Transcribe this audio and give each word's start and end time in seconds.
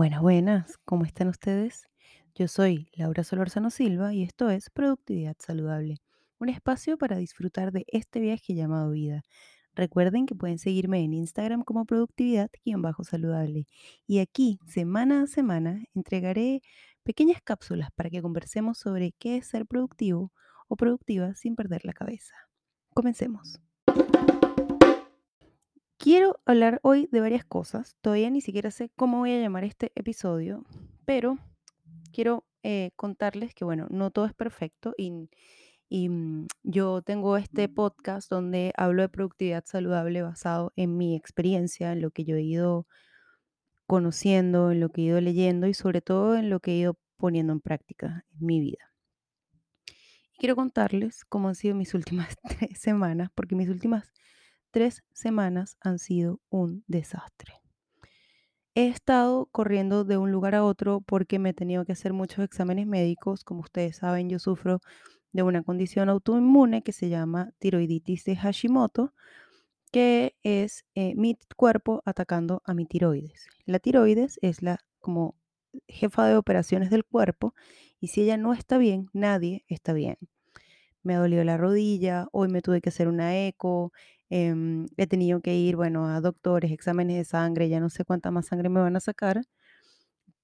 Buenas, 0.00 0.22
buenas, 0.22 0.78
¿cómo 0.86 1.04
están 1.04 1.28
ustedes? 1.28 1.86
Yo 2.34 2.48
soy 2.48 2.88
Laura 2.94 3.22
Solorzano 3.22 3.68
Silva 3.68 4.14
y 4.14 4.22
esto 4.22 4.48
es 4.48 4.70
Productividad 4.70 5.36
Saludable, 5.38 5.98
un 6.38 6.48
espacio 6.48 6.96
para 6.96 7.18
disfrutar 7.18 7.70
de 7.70 7.84
este 7.86 8.18
viaje 8.18 8.54
llamado 8.54 8.92
vida. 8.92 9.20
Recuerden 9.74 10.24
que 10.24 10.34
pueden 10.34 10.58
seguirme 10.58 11.04
en 11.04 11.12
Instagram 11.12 11.64
como 11.64 11.84
productividad-saludable 11.84 13.66
y 14.06 14.20
aquí, 14.20 14.58
semana 14.66 15.24
a 15.24 15.26
semana, 15.26 15.84
entregaré 15.94 16.62
pequeñas 17.02 17.42
cápsulas 17.44 17.90
para 17.94 18.08
que 18.08 18.22
conversemos 18.22 18.78
sobre 18.78 19.12
qué 19.18 19.36
es 19.36 19.48
ser 19.48 19.66
productivo 19.66 20.32
o 20.66 20.76
productiva 20.76 21.34
sin 21.34 21.56
perder 21.56 21.84
la 21.84 21.92
cabeza. 21.92 22.34
Comencemos. 22.94 23.60
Quiero 26.02 26.40
hablar 26.46 26.80
hoy 26.82 27.10
de 27.12 27.20
varias 27.20 27.44
cosas. 27.44 27.94
Todavía 28.00 28.30
ni 28.30 28.40
siquiera 28.40 28.70
sé 28.70 28.90
cómo 28.96 29.18
voy 29.18 29.32
a 29.32 29.38
llamar 29.38 29.64
este 29.64 29.92
episodio, 29.94 30.64
pero 31.04 31.36
quiero 32.10 32.46
eh, 32.62 32.92
contarles 32.96 33.52
que, 33.52 33.66
bueno, 33.66 33.86
no 33.90 34.10
todo 34.10 34.24
es 34.24 34.32
perfecto 34.32 34.94
y, 34.96 35.28
y, 35.90 36.08
mm, 36.08 36.46
yo 36.62 37.02
tengo 37.02 37.36
este 37.36 37.68
podcast 37.68 38.30
donde 38.30 38.72
hablo 38.78 39.02
de 39.02 39.10
productividad 39.10 39.62
saludable 39.66 40.22
basado 40.22 40.72
en 40.74 40.96
mi 40.96 41.14
experiencia, 41.14 41.92
en 41.92 42.00
lo 42.00 42.10
que 42.12 42.24
yo 42.24 42.36
he 42.36 42.42
ido 42.44 42.86
conociendo, 43.86 44.70
en 44.70 44.80
lo 44.80 44.88
que 44.88 45.02
he 45.02 45.04
ido 45.04 45.20
leyendo 45.20 45.66
y 45.66 45.74
sobre 45.74 46.00
todo 46.00 46.34
en 46.34 46.48
lo 46.48 46.60
que 46.60 46.70
he 46.70 46.76
ido 46.76 46.96
poniendo 47.18 47.52
en 47.52 47.60
práctica 47.60 48.24
en 48.40 48.46
mi 48.46 48.58
vida. 48.58 48.90
Y 50.32 50.38
quiero 50.38 50.56
contarles 50.56 51.26
cómo 51.26 51.48
han 51.48 51.56
sido 51.56 51.74
mis 51.74 51.92
últimas 51.92 52.38
tres 52.58 52.78
semanas, 52.78 53.28
porque 53.34 53.54
mis 53.54 53.68
últimas 53.68 54.10
tres 54.70 55.02
semanas 55.12 55.76
han 55.80 55.98
sido 55.98 56.40
un 56.48 56.84
desastre. 56.86 57.60
He 58.74 58.86
estado 58.86 59.46
corriendo 59.46 60.04
de 60.04 60.16
un 60.16 60.30
lugar 60.30 60.54
a 60.54 60.64
otro 60.64 61.00
porque 61.00 61.38
me 61.38 61.50
he 61.50 61.54
tenido 61.54 61.84
que 61.84 61.92
hacer 61.92 62.12
muchos 62.12 62.44
exámenes 62.44 62.86
médicos. 62.86 63.42
Como 63.42 63.60
ustedes 63.60 63.96
saben, 63.96 64.28
yo 64.28 64.38
sufro 64.38 64.80
de 65.32 65.42
una 65.42 65.62
condición 65.62 66.08
autoinmune 66.08 66.82
que 66.82 66.92
se 66.92 67.08
llama 67.08 67.52
tiroiditis 67.58 68.24
de 68.24 68.36
Hashimoto, 68.36 69.12
que 69.92 70.36
es 70.42 70.84
eh, 70.94 71.14
mi 71.16 71.36
cuerpo 71.56 72.02
atacando 72.04 72.62
a 72.64 72.74
mi 72.74 72.86
tiroides. 72.86 73.48
La 73.66 73.80
tiroides 73.80 74.38
es 74.42 74.62
la 74.62 74.78
como 75.00 75.36
jefa 75.88 76.26
de 76.26 76.36
operaciones 76.36 76.90
del 76.90 77.04
cuerpo 77.04 77.54
y 78.00 78.08
si 78.08 78.22
ella 78.22 78.36
no 78.36 78.52
está 78.52 78.78
bien, 78.78 79.08
nadie 79.12 79.64
está 79.68 79.92
bien. 79.92 80.16
Me 81.02 81.14
ha 81.14 81.18
dolido 81.18 81.44
la 81.44 81.56
rodilla, 81.56 82.28
hoy 82.32 82.48
me 82.48 82.62
tuve 82.62 82.80
que 82.80 82.90
hacer 82.90 83.08
una 83.08 83.46
eco, 83.46 83.92
Em, 84.30 84.86
he 84.96 85.06
tenido 85.06 85.40
que 85.40 85.56
ir, 85.56 85.76
bueno, 85.76 86.08
a 86.08 86.20
doctores, 86.20 86.72
exámenes 86.72 87.16
de 87.18 87.24
sangre, 87.24 87.68
ya 87.68 87.80
no 87.80 87.90
sé 87.90 88.04
cuánta 88.04 88.30
más 88.30 88.46
sangre 88.46 88.68
me 88.68 88.80
van 88.80 88.96
a 88.96 89.00
sacar, 89.00 89.42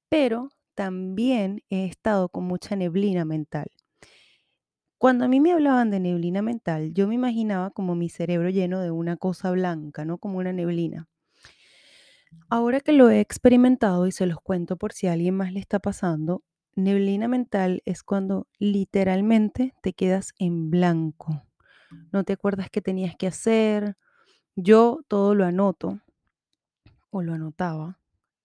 pero 0.08 0.50
también 0.74 1.62
he 1.70 1.86
estado 1.86 2.28
con 2.28 2.44
mucha 2.44 2.76
neblina 2.76 3.24
mental. 3.24 3.70
Cuando 4.98 5.24
a 5.24 5.28
mí 5.28 5.40
me 5.40 5.52
hablaban 5.52 5.90
de 5.90 6.00
neblina 6.00 6.42
mental, 6.42 6.92
yo 6.92 7.08
me 7.08 7.14
imaginaba 7.14 7.70
como 7.70 7.94
mi 7.94 8.10
cerebro 8.10 8.50
lleno 8.50 8.82
de 8.82 8.90
una 8.90 9.16
cosa 9.16 9.50
blanca, 9.50 10.04
¿no? 10.04 10.18
Como 10.18 10.36
una 10.36 10.52
neblina. 10.52 11.08
Ahora 12.50 12.80
que 12.80 12.92
lo 12.92 13.08
he 13.08 13.20
experimentado 13.20 14.08
y 14.08 14.10
se 14.12 14.26
los 14.26 14.40
cuento 14.40 14.76
por 14.76 14.92
si 14.92 15.06
a 15.06 15.12
alguien 15.12 15.36
más 15.36 15.52
le 15.52 15.60
está 15.60 15.78
pasando, 15.78 16.42
neblina 16.74 17.28
mental 17.28 17.82
es 17.84 18.02
cuando 18.02 18.48
literalmente 18.58 19.74
te 19.80 19.92
quedas 19.92 20.32
en 20.40 20.68
blanco 20.70 21.45
no 22.12 22.24
te 22.24 22.34
acuerdas 22.34 22.68
qué 22.70 22.82
tenías 22.82 23.16
que 23.16 23.26
hacer. 23.26 23.96
Yo 24.56 25.00
todo 25.08 25.34
lo 25.34 25.44
anoto 25.44 26.00
o 27.10 27.22
lo 27.22 27.34
anotaba 27.34 27.98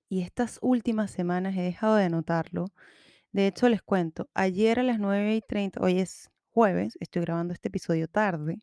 y 0.10 0.22
estas 0.22 0.60
últimas 0.62 1.12
semanas 1.12 1.56
he 1.56 1.62
dejado 1.62 1.96
de 1.96 2.06
anotarlo. 2.06 2.68
De 3.32 3.48
hecho, 3.48 3.70
les 3.70 3.82
cuento, 3.82 4.30
ayer 4.34 4.80
a 4.80 4.84
las 4.84 5.00
9 5.00 5.36
y 5.36 5.42
30, 5.42 5.82
hoy 5.82 6.00
es 6.00 6.30
jueves, 6.52 6.98
estoy 7.00 7.22
grabando 7.24 7.54
este 7.54 7.70
episodio 7.70 8.08
tarde 8.08 8.62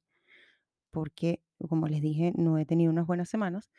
porque, 0.91 1.41
como 1.69 1.89
les 1.89 2.03
dije, 2.03 2.33
no 2.37 2.59
he 2.59 2.67
tenido 2.67 2.93
unas 2.93 3.07
buenas 3.07 3.29
semanas. 3.29 3.71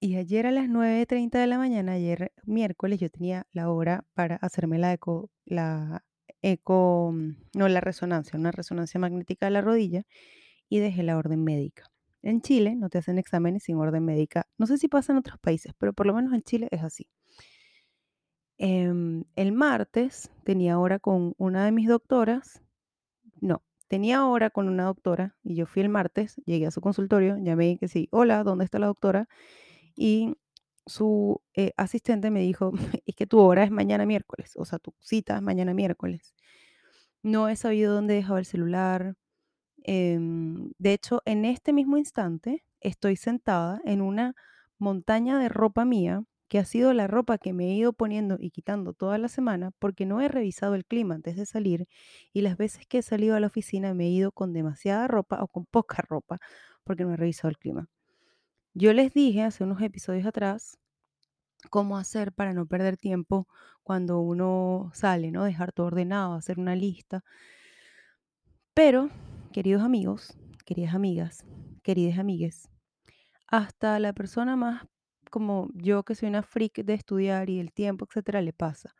Y 0.00 0.16
ayer 0.16 0.46
a 0.46 0.50
las 0.50 0.68
9.30 0.68 1.38
de 1.38 1.46
la 1.46 1.58
mañana, 1.58 1.92
ayer 1.92 2.32
miércoles, 2.44 3.00
yo 3.00 3.10
tenía 3.10 3.46
la 3.52 3.70
hora 3.70 4.04
para 4.14 4.36
hacerme 4.36 4.78
la 4.78 4.92
eco, 4.92 5.30
la 5.46 6.04
mm, 7.12 7.36
no 7.54 7.68
la 7.68 7.80
resonancia, 7.80 8.38
una 8.38 8.50
resonancia 8.50 9.00
magnética 9.00 9.46
de 9.46 9.52
la 9.52 9.60
rodilla 9.60 10.04
y 10.68 10.78
dejé 10.80 11.02
la 11.02 11.16
orden 11.16 11.44
médica. 11.44 11.90
En 12.22 12.40
Chile 12.40 12.74
no 12.76 12.88
te 12.88 12.98
hacen 12.98 13.18
exámenes 13.18 13.64
sin 13.64 13.76
orden 13.76 14.04
médica. 14.04 14.46
No 14.58 14.66
sé 14.66 14.78
si 14.78 14.88
pasa 14.88 15.12
en 15.12 15.18
otros 15.18 15.38
países, 15.38 15.72
pero 15.78 15.92
por 15.92 16.06
lo 16.06 16.14
menos 16.14 16.32
en 16.32 16.42
Chile 16.42 16.68
es 16.70 16.82
así. 16.82 17.08
Em, 18.58 19.24
el 19.36 19.52
martes 19.52 20.30
tenía 20.44 20.78
hora 20.78 20.98
con 20.98 21.34
una 21.38 21.64
de 21.64 21.72
mis 21.72 21.88
doctoras. 21.88 22.62
No, 23.40 23.62
tenía 23.88 24.26
hora 24.26 24.50
con 24.50 24.68
una 24.68 24.84
doctora 24.84 25.36
y 25.42 25.56
yo 25.56 25.66
fui 25.66 25.82
el 25.82 25.88
martes, 25.88 26.40
llegué 26.46 26.66
a 26.66 26.70
su 26.70 26.80
consultorio, 26.80 27.36
llamé 27.38 27.78
que 27.78 27.88
sí, 27.88 28.08
hola, 28.10 28.44
¿dónde 28.44 28.64
está 28.64 28.78
la 28.78 28.86
doctora? 28.86 29.28
Y 29.96 30.36
su 30.86 31.42
eh, 31.54 31.72
asistente 31.76 32.30
me 32.30 32.40
dijo, 32.40 32.72
es 33.06 33.14
que 33.16 33.26
tu 33.26 33.40
hora 33.40 33.64
es 33.64 33.70
mañana 33.70 34.06
miércoles, 34.06 34.52
o 34.56 34.64
sea, 34.64 34.78
tu 34.78 34.94
cita 35.00 35.36
es 35.36 35.42
mañana 35.42 35.74
miércoles. 35.74 36.34
No 37.22 37.48
he 37.48 37.56
sabido 37.56 37.94
dónde 37.94 38.14
he 38.14 38.16
dejado 38.18 38.38
el 38.38 38.44
celular. 38.46 39.16
Em, 39.84 40.72
de 40.78 40.92
hecho, 40.94 41.22
en 41.26 41.44
este 41.44 41.72
mismo 41.72 41.96
instante 41.98 42.64
estoy 42.80 43.16
sentada 43.16 43.80
en 43.84 44.02
una 44.02 44.34
montaña 44.78 45.38
de 45.38 45.48
ropa 45.48 45.84
mía, 45.84 46.24
que 46.48 46.58
ha 46.58 46.64
sido 46.64 46.92
la 46.92 47.06
ropa 47.06 47.38
que 47.38 47.52
me 47.52 47.66
he 47.70 47.74
ido 47.74 47.92
poniendo 47.92 48.36
y 48.38 48.50
quitando 48.50 48.92
toda 48.92 49.18
la 49.18 49.28
semana 49.28 49.72
porque 49.78 50.06
no 50.06 50.20
he 50.20 50.28
revisado 50.28 50.74
el 50.74 50.84
clima 50.84 51.14
antes 51.16 51.36
de 51.36 51.46
salir 51.46 51.88
y 52.32 52.42
las 52.42 52.56
veces 52.56 52.86
que 52.86 52.98
he 52.98 53.02
salido 53.02 53.34
a 53.36 53.40
la 53.40 53.48
oficina 53.48 53.94
me 53.94 54.06
he 54.06 54.10
ido 54.10 54.32
con 54.32 54.52
demasiada 54.52 55.08
ropa 55.08 55.42
o 55.42 55.48
con 55.48 55.66
poca 55.66 56.02
ropa 56.08 56.38
porque 56.84 57.04
no 57.04 57.14
he 57.14 57.16
revisado 57.16 57.48
el 57.50 57.58
clima. 57.58 57.88
Yo 58.76 58.92
les 58.92 59.14
dije 59.14 59.42
hace 59.42 59.62
unos 59.62 59.80
episodios 59.82 60.26
atrás 60.26 60.78
cómo 61.70 61.96
hacer 61.96 62.32
para 62.32 62.52
no 62.52 62.66
perder 62.66 62.96
tiempo 62.96 63.46
cuando 63.84 64.18
uno 64.18 64.90
sale, 64.94 65.30
¿no? 65.30 65.44
Dejar 65.44 65.72
todo 65.72 65.86
ordenado, 65.86 66.34
hacer 66.34 66.58
una 66.58 66.74
lista. 66.74 67.22
Pero, 68.74 69.10
queridos 69.52 69.80
amigos, 69.82 70.36
queridas 70.66 70.92
amigas, 70.92 71.44
queridas 71.84 72.18
amigues, 72.18 72.68
hasta 73.46 74.00
la 74.00 74.12
persona 74.12 74.56
más 74.56 74.82
como 75.30 75.68
yo 75.74 76.02
que 76.02 76.16
soy 76.16 76.28
una 76.28 76.42
freak 76.42 76.84
de 76.84 76.94
estudiar 76.94 77.50
y 77.50 77.60
el 77.60 77.72
tiempo, 77.72 78.06
etcétera, 78.08 78.42
le 78.42 78.52
pasa. 78.52 78.92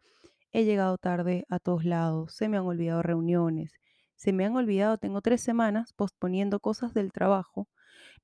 He 0.53 0.65
llegado 0.65 0.99
tarde 0.99 1.47
a 1.49 1.59
todos 1.59 1.85
lados, 1.85 2.33
se 2.35 2.49
me 2.49 2.59
han 2.59 2.65
olvidado 2.67 3.03
reuniones, 3.03 3.73
se 4.15 4.33
me 4.33 4.45
han 4.45 4.55
olvidado, 4.55 4.99
tengo 4.99 5.21
tres 5.21 5.41
semanas 5.41 5.93
posponiendo 5.95 6.61
cosas 6.61 6.95
del 6.95 7.11
trabajo, 7.11 7.69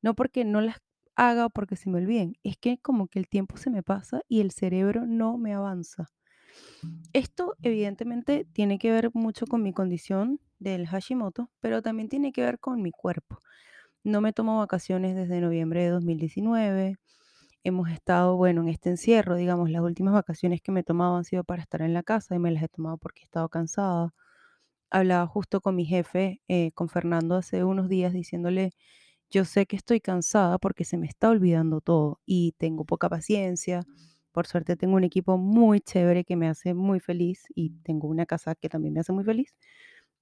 no 0.00 0.15
porque 0.15 0.44
no 0.44 0.61
las 0.61 0.78
haga 1.20 1.50
porque 1.50 1.76
se 1.76 1.91
me 1.91 1.98
olviden. 1.98 2.36
Es 2.42 2.56
que 2.56 2.78
como 2.78 3.06
que 3.08 3.19
el 3.19 3.28
tiempo 3.28 3.58
se 3.58 3.69
me 3.70 3.82
pasa 3.82 4.22
y 4.26 4.41
el 4.41 4.53
cerebro 4.53 5.06
no 5.06 5.36
me 5.36 5.53
avanza. 5.53 6.10
Esto 7.12 7.56
evidentemente 7.62 8.47
tiene 8.53 8.78
que 8.78 8.91
ver 8.91 9.10
mucho 9.12 9.47
con 9.47 9.62
mi 9.62 9.72
condición 9.75 10.41
del 10.58 10.86
Hashimoto, 10.86 11.50
pero 11.60 11.82
también 11.82 12.08
tiene 12.08 12.32
que 12.32 12.42
ver 12.42 12.58
con 12.58 12.81
mi 12.81 12.91
cuerpo. 12.91 13.42
No 14.03 14.22
me 14.22 14.32
tomo 14.32 14.58
vacaciones 14.58 15.14
desde 15.14 15.41
noviembre 15.41 15.82
de 15.84 15.91
2019. 15.91 16.97
Hemos 17.64 17.91
estado, 17.91 18.37
bueno, 18.37 18.62
en 18.62 18.70
este 18.70 18.91
encierro, 18.91 19.37
digamos, 19.37 19.70
las 19.70 19.82
últimas 19.82 20.14
vacaciones 20.14 20.62
que 20.62 20.72
me 20.72 20.81
he 20.81 20.84
han 21.19 21.25
sido 21.25 21.44
para 21.44 21.62
estar 21.62 21.82
en 21.82 21.92
la 21.94 22.02
casa 22.02 22.34
y 22.34 22.38
me 22.38 22.50
las 22.50 22.62
he 22.62 22.69
tomado 22.69 22.97
porque 22.98 23.22
he 23.22 23.25
estado 23.25 23.48
cansada. 23.50 24.14
Hablaba 24.91 25.26
justo 25.26 25.60
con 25.60 25.76
mi 25.76 25.84
jefe, 25.84 26.42
eh, 26.48 26.72
con 26.72 26.88
Fernando, 26.88 27.37
hace 27.37 27.64
unos 27.64 27.88
días 27.88 28.12
diciéndole 28.14 28.72
yo 29.30 29.44
sé 29.44 29.66
que 29.66 29.76
estoy 29.76 30.00
cansada 30.00 30.58
porque 30.58 30.84
se 30.84 30.96
me 30.98 31.06
está 31.06 31.31
olvidando 31.31 31.81
todo 31.81 32.20
y 32.26 32.52
tengo 32.58 32.84
poca 32.84 33.08
paciencia. 33.08 33.82
Por 34.32 34.46
suerte 34.46 34.76
tengo 34.76 34.96
un 34.96 35.05
equipo 35.05 35.38
muy 35.38 35.81
chévere 35.81 36.25
que 36.25 36.37
me 36.37 36.49
hace 36.49 36.75
muy 36.75 37.00
feliz 37.00 37.44
y 37.55 37.70
tengo 37.82 38.08
una 38.08 38.26
casa 38.26 38.55
que 38.55 38.69
también 38.69 38.94
me 38.94 39.00
hace 39.00 39.12
muy 39.12 39.25
feliz 39.25 39.55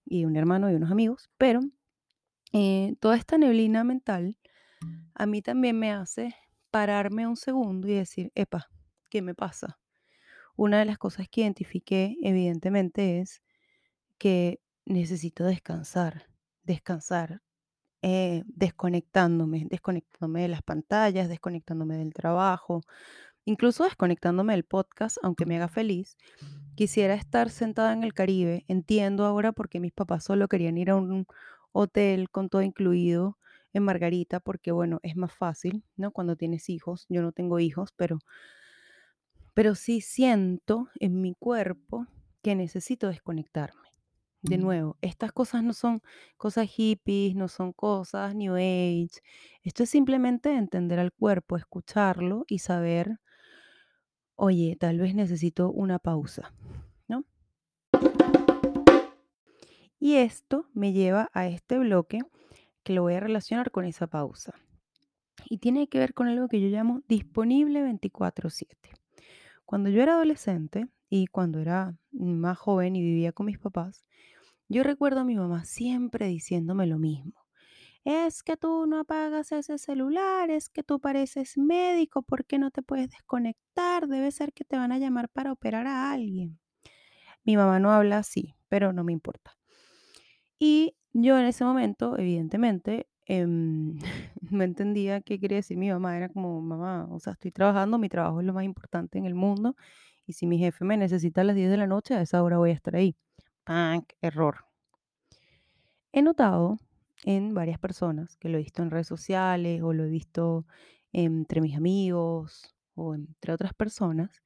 y 0.05 0.25
un 0.25 0.37
hermano 0.37 0.71
y 0.71 0.75
unos 0.75 0.91
amigos, 0.91 1.31
pero 1.39 1.61
eh, 2.53 2.95
toda 3.01 3.17
esta 3.17 3.39
neblina 3.39 3.85
mental 3.85 4.37
a 5.15 5.27
mí 5.27 5.43
también 5.43 5.79
me 5.79 5.93
hace 5.93 6.35
pararme 6.71 7.27
un 7.27 7.37
segundo 7.37 7.89
y 7.89 7.95
decir, 7.95 8.33
epa, 8.35 8.69
¿qué 9.11 9.23
me 9.23 9.35
pasa? 9.35 9.79
Una 10.57 10.79
de 10.79 10.85
las 10.85 10.99
cosas 10.99 11.29
que 11.29 11.43
identifiqué 11.43 12.17
evidentemente 12.23 13.21
es 13.21 13.43
que 14.19 14.61
necesito 14.87 15.45
descansar, 15.45 16.27
descansar, 16.63 17.43
eh, 18.03 18.45
desconectándome, 18.47 19.67
desconectándome 19.71 20.43
de 20.43 20.49
las 20.49 20.63
pantallas, 20.63 21.29
desconectándome 21.29 21.97
del 21.97 22.13
trabajo, 22.15 22.83
incluso 23.45 23.85
desconectándome 23.85 24.55
del 24.55 24.65
podcast, 24.65 25.19
aunque 25.23 25.47
me 25.47 25.57
haga 25.57 25.69
feliz. 25.69 26.17
Quisiera 26.77 27.15
estar 27.15 27.51
sentada 27.51 27.93
en 27.93 28.05
el 28.05 28.15
Caribe. 28.15 28.65
Entiendo 28.69 29.25
ahora 29.27 29.53
por 29.53 29.69
qué 29.69 29.81
mis 29.81 29.93
papás 29.93 30.25
solo 30.25 30.49
querían 30.49 30.79
ir 30.79 30.91
a 30.91 30.97
un 30.97 31.27
hotel 31.73 32.31
con 32.31 32.49
todo 32.49 32.63
incluido 32.63 33.39
en 33.73 33.83
Margarita, 33.85 34.41
porque 34.41 34.73
bueno, 34.73 35.01
es 35.03 35.17
más 35.17 35.33
fácil, 35.33 35.85
¿no? 35.97 36.13
Cuando 36.13 36.37
tienes 36.37 36.69
hijos. 36.71 37.07
Yo 37.09 37.23
no 37.23 37.33
tengo 37.33 37.59
hijos, 37.61 37.93
pero 37.97 38.19
pero 39.59 39.75
sí 39.75 40.01
siento 40.01 40.89
en 41.01 41.21
mi 41.21 41.35
cuerpo 41.35 42.07
que 42.43 42.55
necesito 42.55 43.09
desconectarme. 43.09 43.88
De 44.41 44.57
nuevo, 44.57 44.97
estas 45.01 45.33
cosas 45.33 45.65
no 45.65 45.73
son 45.73 46.01
cosas 46.37 46.69
hippies, 46.69 47.35
no 47.35 47.49
son 47.49 47.73
cosas 47.73 48.37
New 48.37 48.55
Age. 48.55 49.21
Esto 49.63 49.83
es 49.83 49.91
simplemente 49.91 50.55
entender 50.55 51.01
al 51.01 51.13
cuerpo, 51.13 51.57
escucharlo 51.57 52.45
y 52.47 52.61
saber, 52.61 53.19
oye, 54.37 54.77
tal 54.79 54.99
vez 55.01 55.15
necesito 55.17 55.73
una 55.73 55.99
pausa, 55.99 56.55
¿no? 57.09 57.25
Y 59.99 60.15
esto 60.15 60.69
me 60.73 60.93
lleva 60.93 61.31
a 61.35 61.49
este 61.49 61.79
bloque 61.79 62.21
que 62.85 62.93
lo 62.93 63.03
voy 63.03 63.15
a 63.15 63.21
relacionar 63.21 63.73
con 63.73 63.85
esa 63.85 64.07
pausa. 64.07 64.55
Y 65.51 65.59
tiene 65.59 65.89
que 65.89 65.99
ver 65.99 66.15
con 66.15 66.29
algo 66.29 66.47
que 66.49 66.61
yo 66.61 66.69
llamo 66.69 67.03
disponible 67.09 67.83
24/7. 67.83 68.93
Cuando 69.65 69.91
yo 69.91 70.01
era 70.01 70.15
adolescente 70.15 70.89
y 71.09 71.27
cuando 71.27 71.61
era 71.61 71.97
más 72.13 72.59
joven 72.59 72.97
y 72.97 73.03
vivía 73.03 73.33
con 73.33 73.47
mis 73.47 73.59
papás, 73.59 74.05
yo 74.69 74.83
recuerdo 74.83 75.21
a 75.21 75.25
mi 75.25 75.37
mamá 75.37 75.65
siempre 75.65 76.29
diciéndome 76.29 76.87
lo 76.87 76.99
mismo. 76.99 77.33
Es 78.05 78.43
que 78.43 78.57
tú 78.57 78.87
no 78.87 79.01
apagas 79.01 79.53
ese 79.53 79.79
celular, 79.79 80.51
es 80.51 80.71
que 80.71 80.83
tú 80.83 81.01
pareces 81.01 81.59
médico, 81.59 82.23
¿por 82.23 82.47
qué 82.47 82.59
no 82.59 82.71
te 82.71 82.83
puedes 82.83 83.11
desconectar? 83.11 84.09
Debe 84.09 84.31
ser 84.31 84.53
que 84.53 84.65
te 84.65 84.77
van 84.77 84.93
a 84.93 84.99
llamar 84.99 85.29
para 85.29 85.53
operar 85.53 85.87
a 85.87 86.13
alguien. 86.13 86.59
Mi 87.45 87.57
mamá 87.57 87.81
no 87.81 87.93
habla 87.93 88.19
así, 88.19 88.55
pero 88.69 88.93
no 88.93 89.05
me 89.05 89.13
importa. 89.13 89.59
Y 90.59 90.97
yo 91.13 91.39
en 91.39 91.47
ese 91.47 91.65
momento, 91.65 92.19
evidentemente, 92.19 93.09
em, 93.27 93.99
no 94.51 94.63
entendía 94.65 95.21
qué 95.21 95.39
quería 95.41 95.59
decir 95.59 95.77
mi 95.77 95.91
mamá. 95.91 96.17
Era 96.17 96.29
como, 96.29 96.61
mamá, 96.61 97.07
o 97.11 97.21
sea, 97.21 97.35
estoy 97.35 97.53
trabajando, 97.53 97.99
mi 97.99 98.09
trabajo 98.09 98.41
es 98.41 98.47
lo 98.47 98.53
más 98.53 98.65
importante 98.65 99.19
en 99.19 99.27
el 99.27 99.35
mundo. 99.35 99.77
Y 100.29 100.35
si 100.35 100.47
mi 100.47 100.59
jefe 100.59 100.85
me 100.85 100.99
necesita 100.99 101.41
a 101.41 101.45
las 101.45 101.57
10 101.57 101.71
de 101.71 101.79
la 101.79 101.87
noche, 101.87 102.13
a 102.13 102.21
esa 102.21 102.43
hora 102.43 102.59
voy 102.59 102.69
a 102.69 102.75
estar 102.75 102.95
ahí. 102.95 103.17
¡Pank! 103.65 104.13
Error. 104.21 104.67
He 106.13 106.21
notado 106.21 106.77
en 107.25 107.55
varias 107.55 107.79
personas, 107.79 108.37
que 108.37 108.51
lo 108.51 108.59
he 108.59 108.63
visto 108.63 108.83
en 108.83 108.91
redes 108.91 109.07
sociales 109.07 109.81
o 109.83 109.95
lo 109.95 110.05
he 110.05 110.11
visto 110.11 110.67
entre 111.13 111.63
mis 111.63 111.79
amigos 111.79 112.77
o 112.95 113.15
entre 113.15 113.55
otras 113.55 113.73
personas, 113.73 114.43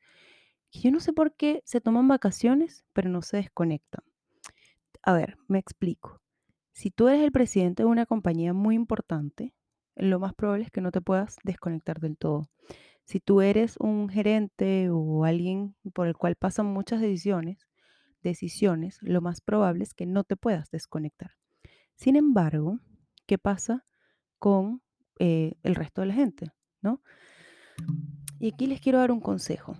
que 0.70 0.78
yo 0.78 0.92
no 0.92 1.00
sé 1.00 1.12
por 1.12 1.34
qué 1.34 1.62
se 1.64 1.80
toman 1.80 2.06
vacaciones, 2.06 2.84
pero 2.92 3.10
no 3.10 3.20
se 3.20 3.38
desconectan. 3.38 4.04
A 5.02 5.12
ver, 5.14 5.36
me 5.48 5.58
explico. 5.58 6.20
Si 6.72 6.92
tú 6.92 7.08
eres 7.08 7.24
el 7.24 7.32
presidente 7.32 7.82
de 7.82 7.88
una 7.88 8.06
compañía 8.06 8.52
muy 8.52 8.76
importante, 8.76 9.52
lo 9.96 10.20
más 10.20 10.32
probable 10.32 10.62
es 10.62 10.70
que 10.70 10.80
no 10.80 10.92
te 10.92 11.00
puedas 11.00 11.38
desconectar 11.42 11.98
del 11.98 12.16
todo. 12.16 12.48
Si 13.04 13.20
tú 13.20 13.40
eres 13.40 13.76
un 13.78 14.08
gerente 14.08 14.88
o 14.90 15.24
alguien 15.24 15.74
por 15.92 16.06
el 16.06 16.16
cual 16.16 16.36
pasan 16.36 16.66
muchas 16.66 17.00
decisiones, 17.00 17.66
decisiones, 18.22 18.98
lo 19.02 19.20
más 19.20 19.40
probable 19.40 19.84
es 19.84 19.94
que 19.94 20.06
no 20.06 20.24
te 20.24 20.36
puedas 20.36 20.70
desconectar. 20.70 21.32
Sin 21.96 22.16
embargo, 22.16 22.78
¿qué 23.26 23.38
pasa 23.38 23.84
con 24.38 24.82
eh, 25.18 25.54
el 25.62 25.74
resto 25.74 26.00
de 26.00 26.06
la 26.08 26.14
gente? 26.14 26.52
¿no? 26.82 27.00
Y 28.38 28.52
aquí 28.52 28.66
les 28.66 28.80
quiero 28.80 28.98
dar 28.98 29.12
un 29.12 29.20
consejo. 29.20 29.76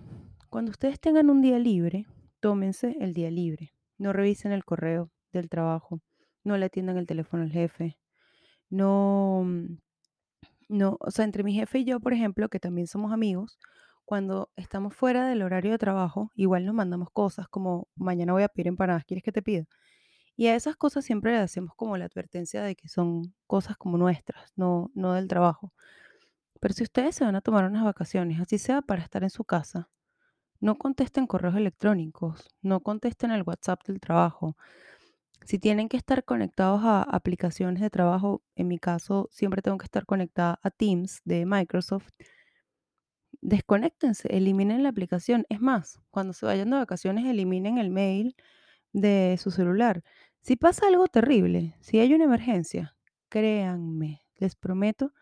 Cuando 0.49 0.71
ustedes 0.71 0.99
tengan 0.99 1.29
un 1.29 1.41
día 1.41 1.59
libre, 1.59 2.07
tómense 2.39 2.95
el 2.99 3.13
día 3.13 3.29
libre. 3.29 3.73
No 3.97 4.13
revisen 4.13 4.51
el 4.51 4.65
correo 4.65 5.11
del 5.31 5.49
trabajo, 5.49 6.01
no 6.43 6.57
le 6.57 6.65
atiendan 6.65 6.97
el 6.97 7.07
teléfono 7.07 7.43
al 7.43 7.51
jefe, 7.51 7.97
no, 8.69 9.43
mm, 9.45 9.77
no, 10.69 10.97
o 10.99 11.11
sea, 11.11 11.25
entre 11.25 11.43
mi 11.43 11.53
jefe 11.53 11.79
y 11.79 11.85
yo, 11.85 11.99
por 11.99 12.13
ejemplo, 12.13 12.49
que 12.49 12.59
también 12.59 12.87
somos 12.87 13.11
amigos, 13.13 13.59
cuando 14.05 14.51
estamos 14.55 14.95
fuera 14.95 15.27
del 15.27 15.41
horario 15.43 15.71
de 15.71 15.77
trabajo, 15.77 16.31
igual 16.35 16.65
nos 16.65 16.75
mandamos 16.75 17.09
cosas 17.11 17.47
como 17.47 17.87
mañana 17.95 18.33
voy 18.33 18.43
a 18.43 18.49
pedir 18.49 18.67
empanadas, 18.67 19.05
¿quieres 19.05 19.23
que 19.23 19.31
te 19.31 19.41
pida? 19.41 19.65
Y 20.35 20.47
a 20.47 20.55
esas 20.55 20.75
cosas 20.75 21.05
siempre 21.05 21.31
le 21.33 21.39
hacemos 21.39 21.75
como 21.75 21.97
la 21.97 22.05
advertencia 22.05 22.63
de 22.63 22.75
que 22.75 22.89
son 22.89 23.35
cosas 23.47 23.77
como 23.77 23.97
nuestras, 23.97 24.51
no, 24.55 24.91
no 24.95 25.13
del 25.13 25.27
trabajo. 25.27 25.73
Pero 26.59 26.73
si 26.73 26.83
ustedes 26.83 27.15
se 27.15 27.25
van 27.25 27.35
a 27.35 27.41
tomar 27.41 27.65
unas 27.65 27.83
vacaciones, 27.83 28.39
así 28.39 28.57
sea 28.57 28.81
para 28.81 29.03
estar 29.03 29.23
en 29.23 29.29
su 29.29 29.43
casa, 29.43 29.89
no 30.59 30.75
contesten 30.77 31.27
correos 31.27 31.55
electrónicos, 31.55 32.49
no 32.61 32.79
contesten 32.79 33.31
el 33.31 33.43
WhatsApp 33.43 33.81
del 33.85 33.99
trabajo. 33.99 34.55
Si 35.45 35.59
tienen 35.59 35.89
que 35.89 35.97
estar 35.97 36.23
conectados 36.23 36.81
a 36.83 37.03
aplicaciones 37.03 37.81
de 37.81 37.89
trabajo, 37.89 38.41
en 38.55 38.67
mi 38.67 38.79
caso 38.79 39.29
siempre 39.31 39.61
tengo 39.61 39.77
que 39.77 39.85
estar 39.85 40.05
conectada 40.05 40.59
a 40.63 40.71
Teams 40.71 41.21
de 41.25 41.45
Microsoft, 41.45 42.09
desconéctense, 43.41 44.35
eliminen 44.35 44.83
la 44.83 44.89
aplicación. 44.89 45.45
Es 45.49 45.59
más, 45.59 45.99
cuando 46.11 46.33
se 46.33 46.45
vayan 46.45 46.69
de 46.69 46.77
vacaciones, 46.77 47.25
eliminen 47.25 47.77
el 47.77 47.89
mail 47.89 48.35
de 48.93 49.37
su 49.41 49.51
celular. 49.51 50.03
Si 50.41 50.55
pasa 50.55 50.87
algo 50.87 51.07
terrible, 51.07 51.75
si 51.81 51.99
hay 51.99 52.13
una 52.13 52.25
emergencia, 52.25 52.95
créanme, 53.29 54.21
les 54.37 54.55
prometo 54.55 55.13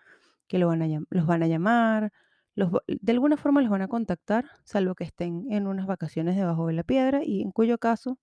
que 0.47 0.59
los 0.59 0.69
van 0.69 1.43
a 1.43 1.47
llamar, 1.47 2.11
de 2.55 3.11
alguna 3.11 3.37
forma 3.37 3.61
los 3.61 3.71
van 3.71 3.81
a 3.81 3.87
contactar, 3.87 4.45
salvo 4.65 4.95
que 4.95 5.05
estén 5.05 5.45
en 5.51 5.67
unas 5.67 5.87
vacaciones 5.87 6.35
debajo 6.35 6.67
de 6.67 6.73
la 6.73 6.83
piedra 6.83 7.23
y 7.23 7.41
en 7.41 7.51
cuyo 7.51 7.77
caso 7.77 8.19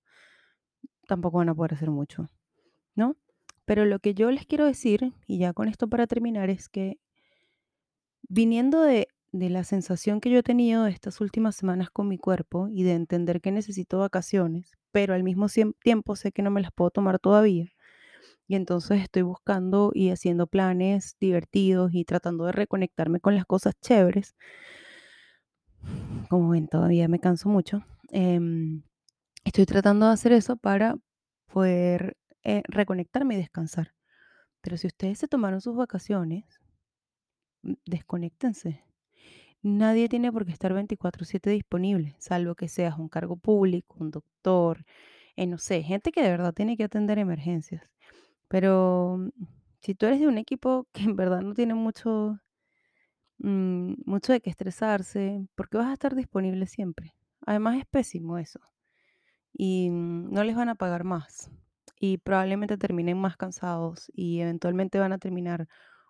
tampoco 1.08 1.38
van 1.38 1.48
a 1.48 1.54
poder 1.54 1.74
hacer 1.74 1.90
mucho, 1.90 2.30
¿no? 2.94 3.16
Pero 3.64 3.84
lo 3.84 3.98
que 3.98 4.14
yo 4.14 4.30
les 4.30 4.46
quiero 4.46 4.66
decir, 4.66 5.12
y 5.26 5.38
ya 5.38 5.52
con 5.52 5.68
esto 5.68 5.88
para 5.88 6.06
terminar, 6.06 6.50
es 6.50 6.68
que 6.68 6.98
viniendo 8.28 8.82
de 8.82 9.08
de 9.32 9.50
la 9.50 9.64
sensación 9.64 10.20
que 10.20 10.30
yo 10.30 10.38
he 10.38 10.42
tenido 10.42 10.86
estas 10.86 11.20
últimas 11.20 11.54
semanas 11.54 11.90
con 11.90 12.08
mi 12.08 12.18
cuerpo 12.18 12.68
y 12.68 12.82
de 12.82 12.94
entender 12.94 13.40
que 13.40 13.52
necesito 13.52 13.98
vacaciones, 13.98 14.78
pero 14.90 15.14
al 15.14 15.22
mismo 15.22 15.46
tiempo 15.82 16.16
sé 16.16 16.32
que 16.32 16.42
no 16.42 16.50
me 16.50 16.62
las 16.62 16.72
puedo 16.72 16.90
tomar 16.90 17.18
todavía. 17.18 17.66
Y 18.46 18.54
entonces 18.54 19.02
estoy 19.02 19.22
buscando 19.22 19.90
y 19.94 20.10
haciendo 20.10 20.46
planes 20.46 21.16
divertidos 21.20 21.92
y 21.92 22.04
tratando 22.04 22.46
de 22.46 22.52
reconectarme 22.52 23.20
con 23.20 23.34
las 23.34 23.44
cosas 23.44 23.74
chéveres. 23.80 24.34
Como 26.30 26.48
ven, 26.50 26.66
todavía 26.66 27.08
me 27.08 27.20
canso 27.20 27.50
mucho. 27.50 27.82
Em, 28.10 28.82
estoy 29.44 29.66
tratando 29.66 30.06
de 30.06 30.12
hacer 30.12 30.32
eso 30.32 30.56
para 30.56 30.96
poder 31.46 32.16
eh, 32.44 32.62
reconectarme 32.68 33.34
y 33.34 33.38
descansar. 33.38 33.94
Pero 34.62 34.76
si 34.76 34.86
ustedes 34.88 35.18
se 35.18 35.28
tomaron 35.28 35.60
sus 35.60 35.76
vacaciones, 35.76 36.60
desconéctense 37.86 38.84
Nadie 39.62 40.08
tiene 40.08 40.32
por 40.32 40.46
qué 40.46 40.52
estar 40.52 40.72
24/7 40.74 41.50
disponible, 41.50 42.16
salvo 42.18 42.54
que 42.54 42.68
seas 42.68 42.98
un 42.98 43.08
cargo 43.08 43.36
público, 43.36 43.96
un 44.00 44.10
doctor, 44.12 44.84
eh, 45.36 45.46
no 45.46 45.58
sé, 45.58 45.82
gente 45.82 46.12
que 46.12 46.22
de 46.22 46.30
verdad 46.30 46.54
tiene 46.54 46.76
que 46.76 46.84
atender 46.84 47.18
emergencias. 47.18 47.82
Pero 48.48 49.18
mm, 49.18 49.30
si 49.80 49.94
tú 49.96 50.06
eres 50.06 50.20
de 50.20 50.28
un 50.28 50.38
equipo 50.38 50.88
que 50.92 51.04
en 51.04 51.16
verdad 51.16 51.42
no 51.42 51.54
tiene 51.54 51.74
mucho, 51.74 52.40
mm, 53.38 53.94
mucho 54.06 54.32
de 54.32 54.40
qué 54.40 54.50
estresarse, 54.50 55.46
¿por 55.54 55.68
qué 55.68 55.78
vas 55.78 55.88
a 55.88 55.92
estar 55.94 56.14
disponible 56.14 56.66
siempre? 56.66 57.14
Además 57.46 57.78
es 57.78 57.86
pésimo 57.86 58.38
eso. 58.38 58.60
Y 59.58 59.90
mm, 59.90 60.32
no 60.32 60.44
les 60.44 60.56
van 60.56 60.70
a 60.70 60.76
pagar 60.76 61.04
más. 61.04 61.50
Y 62.00 62.18
probablemente 62.18 62.78
terminen 62.78 63.18
más 63.20 63.36
cansados 63.36 64.10
y 64.14 64.40
eventualmente 64.40 65.00
van 65.00 65.12
a 65.12 65.18
terminar 65.18 65.68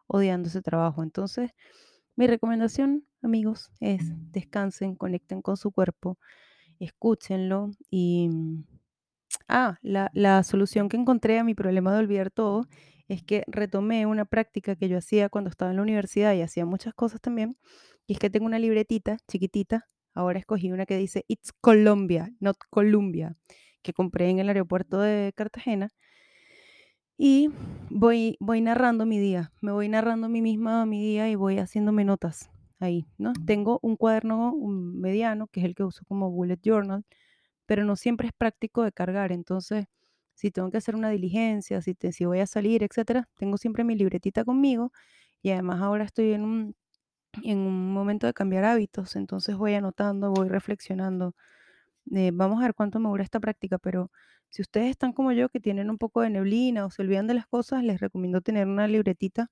odiando 0.08 0.48
ese 0.50 0.62
trabajo. 0.62 1.02
Entonces, 1.02 1.52
mi 2.16 2.26
recomendación, 2.28 3.06
amigos, 3.22 3.70
es 3.80 4.02
descansen, 4.32 4.96
conecten 4.96 5.42
con 5.42 5.56
su 5.58 5.72
cuerpo, 5.72 6.18
escúchenlo 6.80 7.70
y... 7.90 8.28
Mm, 8.30 8.64
ah, 9.48 9.78
la, 9.82 10.10
la 10.14 10.42
solución 10.42 10.88
que 10.88 10.96
encontré 10.96 11.38
a 11.38 11.44
mi 11.44 11.54
problema 11.54 11.92
de 11.92 12.00
olvidar 12.00 12.30
todo 12.30 12.66
es 13.08 13.22
que 13.22 13.44
retomé 13.46 14.06
una 14.06 14.24
práctica 14.26 14.76
que 14.76 14.88
yo 14.88 14.98
hacía 14.98 15.28
cuando 15.30 15.50
estaba 15.50 15.70
en 15.70 15.76
la 15.78 15.82
universidad 15.82 16.34
y 16.34 16.42
hacía 16.42 16.66
muchas 16.66 16.94
cosas 16.94 17.20
también, 17.20 17.56
y 18.06 18.14
es 18.14 18.18
que 18.18 18.30
tengo 18.30 18.46
una 18.46 18.58
libretita 18.58 19.16
chiquitita, 19.28 19.86
ahora 20.14 20.38
escogí 20.38 20.72
una 20.72 20.86
que 20.86 20.96
dice 20.96 21.24
It's 21.28 21.52
Colombia, 21.60 22.30
not 22.40 22.56
Columbia, 22.70 23.36
que 23.82 23.92
compré 23.92 24.30
en 24.30 24.38
el 24.40 24.48
aeropuerto 24.48 25.00
de 25.00 25.32
Cartagena 25.34 25.90
y 27.16 27.50
voy, 27.90 28.36
voy 28.40 28.60
narrando 28.60 29.04
mi 29.04 29.18
día, 29.18 29.52
me 29.60 29.72
voy 29.72 29.88
narrando 29.88 30.26
a 30.26 30.30
mí 30.30 30.40
misma 30.40 30.86
mi 30.86 31.02
día 31.02 31.28
y 31.28 31.34
voy 31.34 31.58
haciéndome 31.58 32.04
notas 32.04 32.50
ahí, 32.78 33.06
¿no? 33.18 33.32
Tengo 33.46 33.80
un 33.82 33.96
cuaderno 33.96 34.54
mediano, 34.54 35.48
que 35.48 35.60
es 35.60 35.66
el 35.66 35.74
que 35.74 35.82
uso 35.84 36.04
como 36.06 36.30
bullet 36.30 36.60
journal, 36.62 37.04
pero 37.66 37.84
no 37.84 37.96
siempre 37.96 38.28
es 38.28 38.34
práctico 38.34 38.84
de 38.84 38.92
cargar. 38.92 39.32
Entonces, 39.32 39.86
si 40.34 40.50
tengo 40.52 40.70
que 40.70 40.78
hacer 40.78 40.94
una 40.96 41.10
diligencia, 41.10 41.82
si, 41.82 41.96
si 42.12 42.24
voy 42.24 42.40
a 42.40 42.46
salir, 42.46 42.82
etcétera, 42.84 43.28
tengo 43.36 43.58
siempre 43.58 43.84
mi 43.84 43.96
libretita 43.96 44.44
conmigo 44.44 44.92
y 45.42 45.50
además 45.50 45.82
ahora 45.82 46.04
estoy 46.04 46.32
en 46.32 46.42
un, 46.44 46.76
en 47.42 47.58
un 47.58 47.92
momento 47.92 48.26
de 48.26 48.34
cambiar 48.34 48.64
hábitos, 48.64 49.16
entonces 49.16 49.56
voy 49.56 49.74
anotando, 49.74 50.32
voy 50.32 50.48
reflexionando. 50.48 51.34
Eh, 52.12 52.30
vamos 52.32 52.60
a 52.60 52.62
ver 52.62 52.74
cuánto 52.74 53.00
me 53.00 53.08
dura 53.08 53.22
esta 53.24 53.40
práctica, 53.40 53.78
pero 53.78 54.10
si 54.50 54.62
ustedes 54.62 54.90
están 54.90 55.12
como 55.12 55.32
yo, 55.32 55.48
que 55.48 55.60
tienen 55.60 55.90
un 55.90 55.98
poco 55.98 56.22
de 56.22 56.30
neblina 56.30 56.86
o 56.86 56.90
se 56.90 57.02
olvidan 57.02 57.26
de 57.26 57.34
las 57.34 57.46
cosas, 57.46 57.84
les 57.84 58.00
recomiendo 58.00 58.40
tener 58.40 58.66
una 58.66 58.88
libretita 58.88 59.50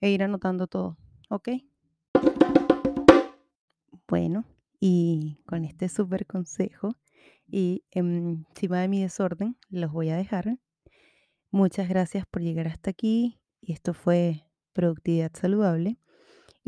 e 0.00 0.10
ir 0.10 0.22
anotando 0.22 0.66
todo. 0.66 0.96
¿Ok? 1.28 1.48
Bueno, 4.08 4.44
Y 4.80 5.38
con 5.44 5.64
este 5.64 5.88
súper 5.88 6.24
consejo 6.24 6.94
y 7.46 7.84
encima 7.90 8.80
de 8.80 8.88
mi 8.88 9.02
desorden, 9.02 9.56
los 9.68 9.92
voy 9.92 10.10
a 10.10 10.16
dejar. 10.16 10.58
Muchas 11.50 11.88
gracias 11.88 12.24
por 12.26 12.42
llegar 12.42 12.68
hasta 12.68 12.90
aquí 12.90 13.40
y 13.60 13.72
esto 13.72 13.92
fue 13.92 14.44
Productividad 14.72 15.32
Saludable. 15.34 15.98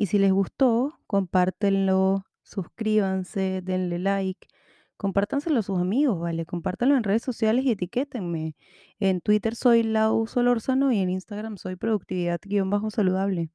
Y 0.01 0.07
si 0.07 0.19
les 0.19 0.33
gustó, 0.33 0.99
compártenlo, 1.07 2.25
suscríbanse, 2.43 3.61
denle 3.63 3.99
like, 3.99 4.49
compártanselo 4.97 5.59
a 5.59 5.63
sus 5.63 5.79
amigos, 5.79 6.19
¿vale? 6.19 6.47
Compártanlo 6.47 6.97
en 6.97 7.05
redes 7.05 7.21
sociales 7.21 7.67
y 7.67 7.73
etiquétenme. 7.73 8.57
En 8.99 9.21
Twitter 9.21 9.55
soy 9.55 9.83
Lau 9.83 10.27
Solórzano 10.27 10.91
y 10.91 11.01
en 11.01 11.11
Instagram 11.11 11.59
soy 11.59 11.77
productividad-saludable. 11.77 13.51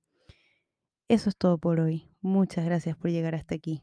Eso 1.08 1.30
es 1.30 1.36
todo 1.36 1.58
por 1.58 1.80
hoy. 1.80 2.12
Muchas 2.22 2.64
gracias 2.64 2.96
por 2.96 3.10
llegar 3.10 3.34
hasta 3.34 3.56
aquí. 3.56 3.82